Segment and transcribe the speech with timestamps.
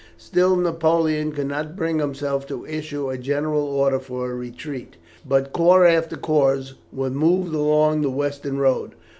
[0.17, 5.53] Still, Napoleon could not bring himself to issue a general order for a retreat, but
[5.53, 8.95] corps after corps was moved along the western road.